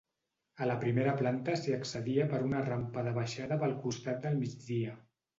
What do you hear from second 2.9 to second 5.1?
de baixada pel costat del migdia.